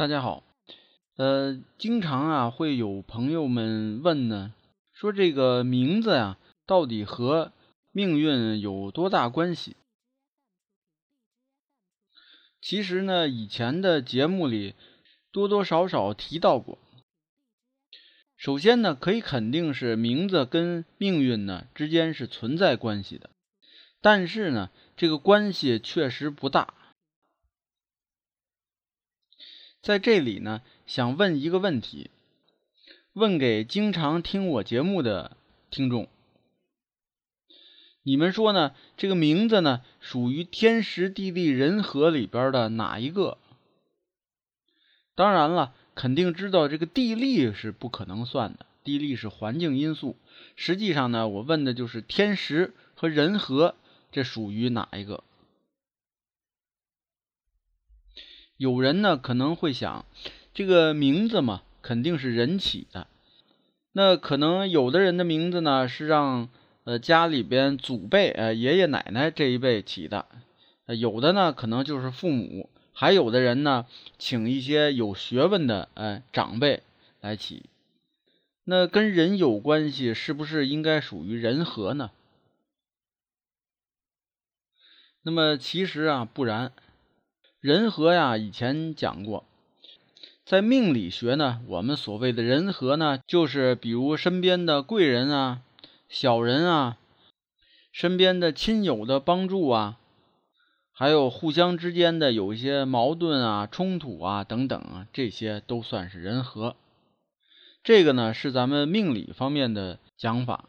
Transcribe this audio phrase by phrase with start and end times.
[0.00, 0.42] 大家好，
[1.16, 4.54] 呃，经常啊会有朋友们问呢，
[4.94, 7.52] 说这个名字呀到底和
[7.92, 9.76] 命运有多大关系？
[12.62, 14.74] 其实呢，以前的节目里
[15.32, 16.78] 多多少少提到过。
[18.38, 23.28] 首先呢，可以肯定是名字跟命运呢之间是存在关系的，
[24.00, 26.72] 但是呢，这个关系确实不大。
[29.82, 32.10] 在这里呢，想问一个问题，
[33.14, 35.38] 问给经常听我节目的
[35.70, 36.06] 听众：
[38.02, 38.74] 你们说呢？
[38.98, 43.38] 这个名字呢，属于天时地利人和里边的哪一个？
[45.14, 50.16] 当然了，肯定知道这个地利是不可能算的，地利是环境因素。
[50.56, 53.74] 实际上呢，我问的就是天时和人和，
[54.12, 55.24] 这属于哪一个？
[58.60, 60.04] 有人呢可能会想，
[60.52, 63.06] 这个名字嘛，肯定是人起的。
[63.92, 66.50] 那可能有的人的名字呢是让
[66.84, 70.26] 呃家里边祖辈呃爷爷奶奶这一辈起的，
[70.88, 73.86] 有的呢可能就是父母，还有的人呢
[74.18, 76.82] 请一些有学问的呃长辈
[77.22, 77.62] 来起。
[78.64, 82.10] 那跟人有关系，是不是应该属于人和呢？
[85.22, 86.72] 那么其实啊不然。
[87.60, 89.44] 人和呀，以前讲过，
[90.46, 95.60] 在命理学呢，我们所谓的人和呢，就是比如身边的贵人啊、
[96.08, 96.96] 小人啊、
[97.92, 99.98] 身边的亲友的帮助啊，
[100.90, 106.76] 还有互相之间的有一些矛盾啊、冲突啊等等啊，这些都算是人和。
[107.84, 110.64] 这个呢是咱们命理方面的讲法。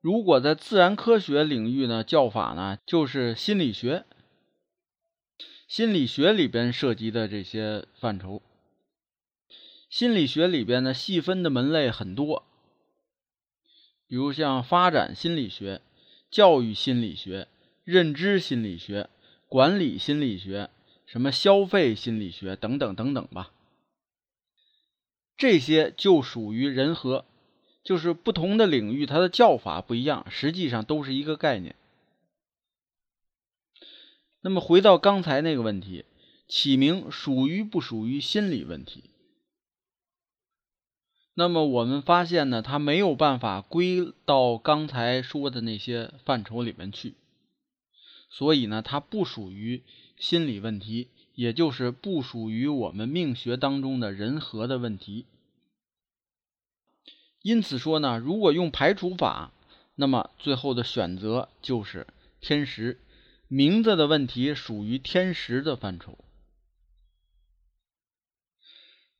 [0.00, 4.04] 如果在自然科学领域呢，叫法呢就是心理学。
[5.72, 8.42] 心理学里边涉及的这些范畴，
[9.88, 12.44] 心理学里边呢细分的门类很多，
[14.06, 15.80] 比如像发展心理学、
[16.30, 17.48] 教育心理学、
[17.84, 19.08] 认知心理学、
[19.48, 20.68] 管理心理学、
[21.06, 23.50] 什么消费心理学等等等等吧。
[25.38, 27.24] 这些就属于人和，
[27.82, 31.74] 就是不同的领域它的叫法不一样，实际上都是一个概念。
[34.44, 36.04] 那么回到刚才那个问题，
[36.48, 39.04] 起名属于不属于心理问题？
[41.34, 47.14] 那么我们发现呢，它没有办法归到刚才说的那些范畴里面去，
[48.28, 49.82] 所以呢，它不属于
[50.18, 55.24] 心理问题，也就是不属于我们命学当中的人和的问题。
[57.42, 59.52] 因此说呢，如果用排除法，
[59.94, 62.08] 那么最后的选择就是
[62.40, 62.98] 天时。
[63.54, 66.16] 名字的问题属于天时的范畴，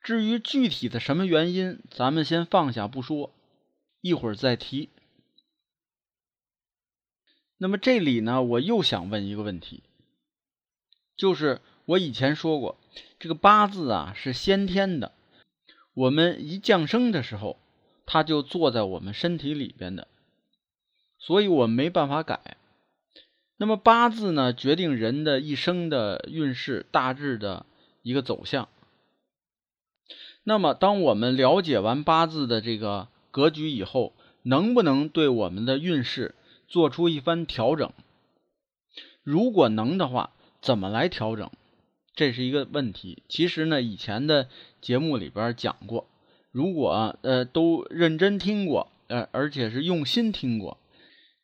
[0.00, 3.34] 至于具体的什么原因，咱们先放下不说，
[4.00, 4.88] 一会儿再提。
[7.58, 9.82] 那么这里呢，我又想问一个问题，
[11.14, 12.80] 就是我以前说过，
[13.18, 15.12] 这个八字啊是先天的，
[15.92, 17.60] 我们一降生的时候，
[18.06, 20.08] 它就坐在我们身体里边的，
[21.18, 22.56] 所以我没办法改。
[23.62, 27.64] 那么八字呢，决定人的一生的运势大致的
[28.02, 28.68] 一个走向。
[30.42, 36.34] 那么，当我们了解完八字的这个格局以后，能不能对我们的运势
[36.66, 37.92] 做出一番调整？
[39.22, 41.48] 如果能的话，怎么来调整？
[42.16, 43.22] 这是一个问题。
[43.28, 44.48] 其实呢，以前的
[44.80, 46.08] 节目里边讲过，
[46.50, 50.78] 如果呃都认真听过，呃而且是用心听过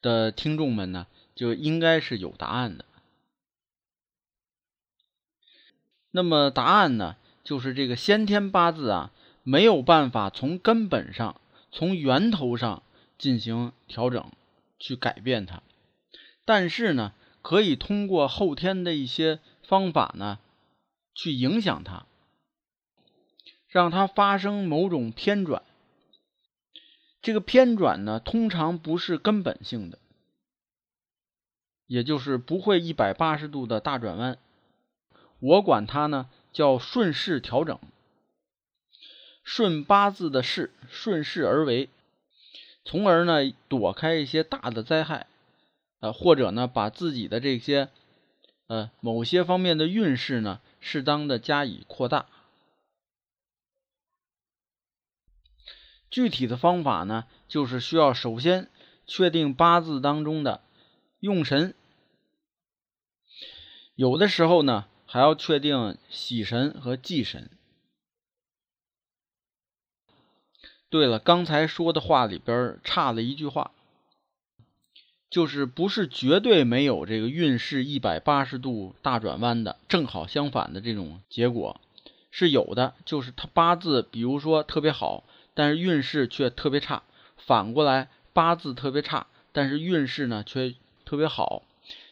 [0.00, 1.06] 的听众们呢。
[1.36, 2.84] 就应该是有答案的。
[6.10, 9.12] 那么答案呢，就是这个先天八字啊，
[9.42, 11.38] 没有办法从根本上、
[11.70, 12.82] 从源头上
[13.18, 14.32] 进行调整、
[14.78, 15.62] 去改变它。
[16.46, 17.12] 但是呢，
[17.42, 20.38] 可以通过后天的一些方法呢，
[21.14, 22.06] 去影响它，
[23.68, 25.62] 让它发生某种偏转。
[27.20, 29.98] 这个偏转呢，通常不是根本性的。
[31.86, 34.38] 也就是不会一百八十度的大转弯。
[35.38, 37.78] 我管它呢叫顺势调整，
[39.44, 41.88] 顺八字的势，顺势而为，
[42.84, 45.26] 从而呢躲开一些大的灾害，
[46.00, 47.90] 呃，或者呢把自己的这些
[48.66, 52.26] 呃某些方面的运势呢适当的加以扩大。
[56.08, 58.70] 具体的方法呢，就是需要首先
[59.06, 60.62] 确定八字当中的
[61.26, 61.74] 用神，
[63.96, 67.50] 有的时候呢还要确定喜神和忌神。
[70.88, 73.72] 对了，刚才说的话里边差了一句话，
[75.28, 81.80] 就是不是绝对没有这个运势一百八十度大转弯的，正好相反的这种结果
[82.30, 85.24] 是有的，就是他八字比如说特别好。
[85.58, 87.02] 但是运势却特别差，
[87.38, 90.74] 反过来八字特别差，但是运势呢却
[91.06, 91.62] 特别好，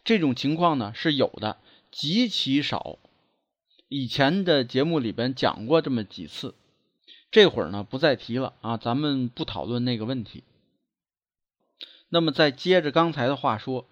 [0.05, 1.58] 这种情况呢是有的，
[1.91, 2.99] 极其少。
[3.88, 6.55] 以前的节目里边讲过这么几次，
[7.31, 10.44] 这会儿呢不再提了啊，咱们不讨论那个问题。
[12.08, 13.87] 那么再接着刚才的话说，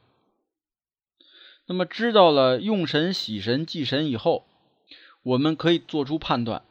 [1.67, 4.47] 那么知道了用神、喜神、忌神以后，
[5.23, 6.63] 我们可以做出判断，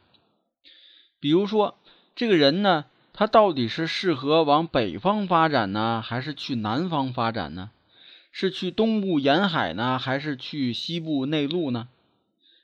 [1.20, 1.76] 比如说。
[2.14, 2.84] 这个人呢，
[3.14, 7.70] 他到底是适合往北方发展呢，还是去南方发展呢？
[8.32, 11.88] 是去东部沿海呢，还是去西部内陆呢？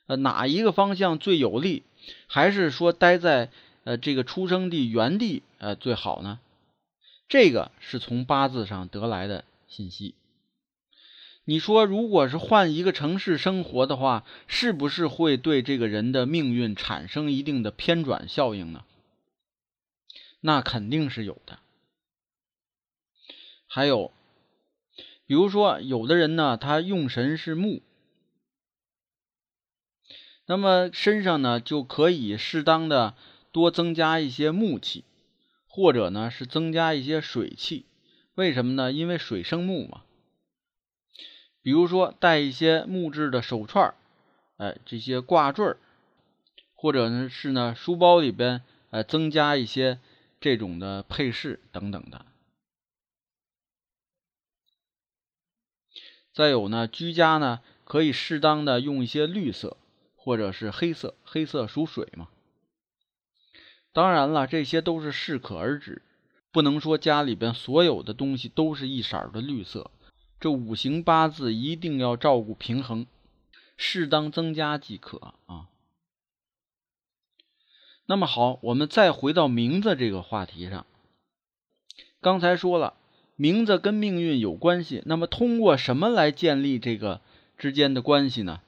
[0.07, 1.85] 呃，哪一个方向最有利？
[2.27, 3.51] 还是说待在
[3.85, 6.41] 呃这个出生地原地呃最好呢？
[7.29, 10.15] 这个是从八字上得来的信息。
[11.45, 18.85] 你说，如果是换一个城市生活的话，是不是会对这个人的命运产生一定的偏转效应呢？
[20.41, 21.59] 那肯定是有的。
[23.67, 24.13] 还有，
[25.29, 27.83] 比如说，有的人呢，他用神是木，
[30.47, 33.15] 那么身上呢就可以适当的
[33.53, 35.05] 多增加一些木气，
[35.69, 37.85] 或者呢是增加一些水气。
[38.35, 38.91] 为什么呢？
[38.91, 40.03] 因为水生木嘛。
[41.63, 43.95] 比如说，带一些木质的手串
[44.57, 45.77] 哎，这些挂坠
[46.75, 50.01] 或者呢是呢书包里边，呃，增加一些。
[50.41, 52.25] 这种的配饰等等的，
[56.39, 59.77] 再有呢，居家呢可以适当的用一些绿色
[60.15, 62.29] 或者是黑色，黑色属水嘛。
[63.93, 66.01] 当然了，这些都是适可而止，
[66.53, 69.91] 不能说家里边所有的东西都是一色的绿色。
[70.39, 73.09] 这五行八字一定要照顾平衡，
[73.77, 75.67] 适当增加即可啊。
[78.07, 80.87] 那么好，我们再回到名字这个话题上。
[82.21, 82.95] 刚才说了，
[83.41, 85.01] 名字跟命运有关系。
[85.07, 87.21] 那么通过什么来建立这个
[87.57, 88.61] 之间的关系呢？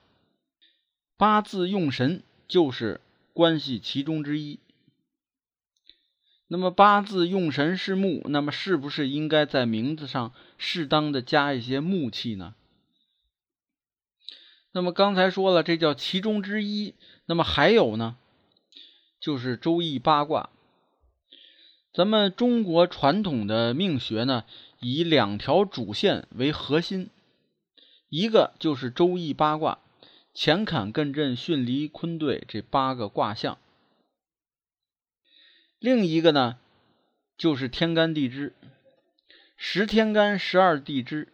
[1.16, 3.00] 八字用神就是
[3.32, 4.60] 关系其中之一。
[6.46, 12.54] 那么八字用神是木，那么是不是应该在名字上适当的加一些木气呢？
[14.70, 16.94] 那么刚才说了，这叫其中之一。
[17.26, 18.16] 那么还有呢？
[19.20, 20.48] 就是周易八卦，
[21.92, 24.44] 咱们中国传统的命学呢，
[24.80, 27.10] 以两条主线为核心，
[28.08, 29.78] 一个就是周易八卦，
[30.34, 33.58] 乾坎艮震巽离坤兑这八个卦象，
[35.78, 36.58] 另一个呢
[37.36, 38.54] 就是天干地支，
[39.56, 41.28] 十天干十二地支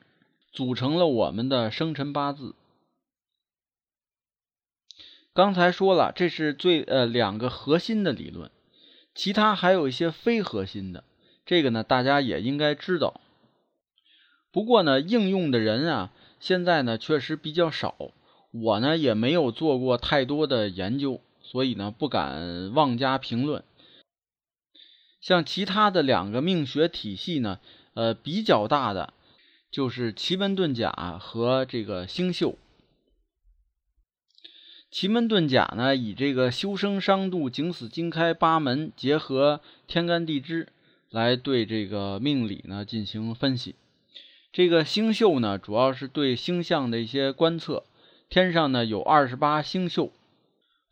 [0.51, 2.57] 组成了我们的生辰八字。
[5.33, 8.51] 刚才说了，这是最呃两个核心的理论，
[9.15, 11.05] 其他还有一些非核心的，
[11.45, 13.21] 这个呢大家也应该知道。
[14.57, 16.11] 不过呢，应用的人啊，
[16.41, 17.95] 现在呢确实比较少，
[18.53, 23.63] 我呢也没有做过太多的研究，所以呢不敢妄加评论。
[25.21, 27.61] 像其他的两个命学体系呢，
[27.93, 29.13] 呃比较大的
[29.71, 32.59] 就是奇门遁甲和这个星宿。
[34.91, 40.73] 奇门遁甲呢，以这个修生伤度、景死金开八门结合天干地支
[41.11, 43.75] 来对这个命理呢进行分析。
[44.57, 47.85] 这个星宿呢，主要是对星象的一些观测。
[48.31, 50.15] 天上呢有二十八星宿，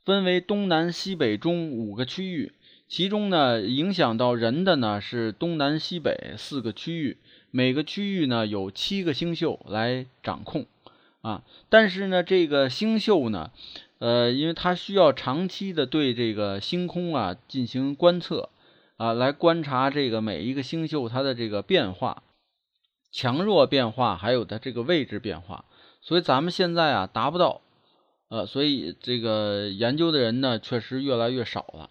[0.05, 2.53] 分为东南西北中五个区域，
[2.89, 7.17] 其中呢影响到人的呢是东南西北四个区域，
[7.51, 10.67] 每个区域呢有七个星宿来掌控
[11.23, 11.43] 啊。
[11.71, 13.51] 但是呢，这个星宿呢。
[13.99, 18.51] 呃，因为它需要长期的对这个星空啊进行观测，
[18.99, 22.23] 啊，来观察这个每一个星宿它的这个变化，
[23.15, 25.65] 强弱变化，还有它这个位置变化，
[26.01, 27.61] 所以咱们现在啊达不到，
[28.29, 31.91] 呃，所以这个研究的人呢确实越来越少了。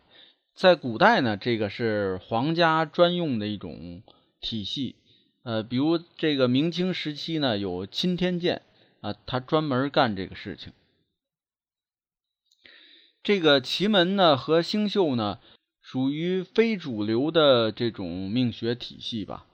[0.54, 4.04] 在古代呢，这个是皇家专用的一种
[4.42, 4.98] 体系，
[5.44, 8.62] 呃，比如这个明清时期呢有钦天监
[9.00, 10.74] 啊，他专门干这个事情。
[13.24, 15.40] 这个奇门呢和星宿呢
[15.82, 19.46] 属于非主流的这种命学体系吧。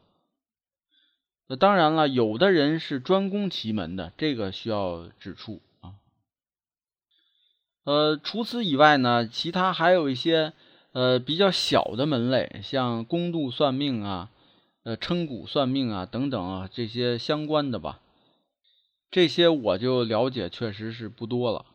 [1.51, 5.95] 那当然了，有的人是专攻奇门的，这个需要指出啊。
[7.85, 10.53] 呃，除此以外呢，其他还有一些
[10.91, 14.29] 呃比较小的门类，像宫度算命啊、
[14.83, 17.99] 呃称骨算命啊等等啊这些相关的吧。
[19.09, 21.65] 这些我就了解确实是不多了。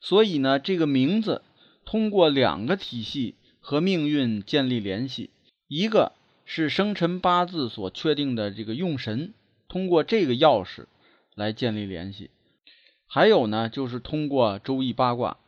[0.00, 1.42] 所以呢，这个名字
[1.84, 5.28] 通过两个体系和命运建立联系，
[5.68, 6.12] 一个。
[6.44, 9.32] 是生辰八字所确定的这个用神，
[9.68, 10.86] 通过这个钥匙
[11.34, 12.30] 来建立联系。
[13.06, 15.38] 还有呢，就是通过周易八卦。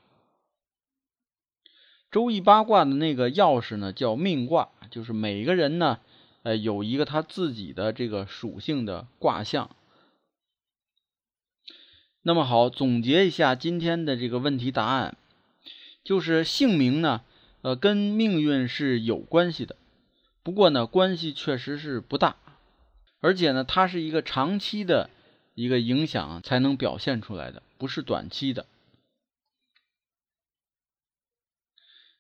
[2.11, 5.99] 周易八卦的那个钥匙呢，叫命卦，就是每个人呢，
[6.45, 9.71] 呃，有一个他自己的这个属性的卦象。
[12.23, 15.17] 那么好，总结一下今天的这个问题答案，
[16.03, 17.23] 就是姓名呢，
[17.63, 19.77] 呃，跟命运是有关系的。
[20.47, 22.37] 不过呢，关系确实是不大，
[23.19, 25.11] 而且呢，它是一个长期的
[25.55, 28.65] 一个影响才能表现出来的，不是短期的。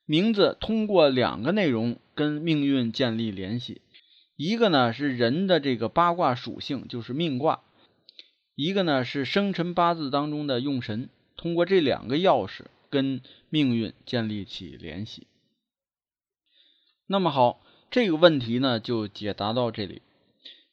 [0.06, 3.80] 名字通过两个内容跟命运建立联系，
[4.34, 7.62] 一个呢是人的这个八卦属性，就是命卦；
[8.56, 15.28] 一个呢是生辰八字当中的用神，通过这两个钥匙跟命运建立起联系。
[17.06, 17.62] 那么好。
[17.90, 20.02] 这个问题呢，就解答到这里。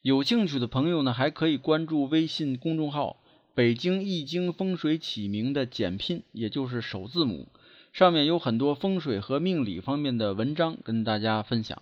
[0.02, 3.16] 有兴趣的朋友呢，还可以关注微信公众号
[3.54, 7.48] “北京易经风水起名”的简拼，也就是首字母，
[7.92, 11.80] 上面有很多风水和命理方面的文章跟大家分享。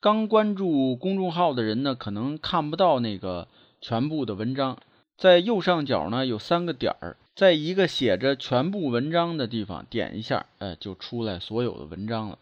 [0.00, 3.48] 刚关注公众号的人呢，可能看不到那个
[3.80, 4.78] 全部的文章，
[5.16, 12.38] 在右上角呢有三个点儿，在一个写着“全部文章”的地方点一下，哎，就出来所有的文章了。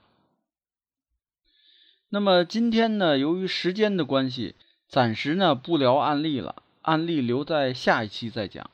[2.09, 4.55] 那么今天呢，由于时间的关系，
[4.89, 8.71] 暂时呢不聊案例了，案例留在下一期再讲。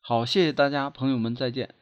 [0.00, 1.77] 好，谢谢大家，朋友们再见。